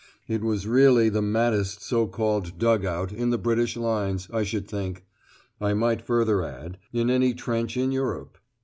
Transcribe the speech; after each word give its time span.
It 0.27 0.41
was 0.41 0.65
really 0.65 1.09
the 1.09 1.21
maddest 1.21 1.83
so 1.83 2.07
called 2.07 2.57
"dug 2.57 2.85
out" 2.85 3.13
in 3.13 3.29
the 3.29 3.37
British 3.37 3.77
lines, 3.77 4.27
I 4.33 4.41
should 4.41 4.67
think; 4.67 5.05
I 5.61 5.75
might 5.75 6.01
further 6.01 6.41
add, 6.43 6.79
"in 6.91 7.11
any 7.11 7.35
trench 7.35 7.77
in 7.77 7.91
Europe." 7.91 8.39